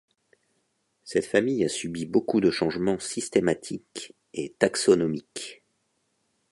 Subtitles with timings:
[1.03, 5.63] Cette famille a subi beaucoup de changements systématique et taxonomique.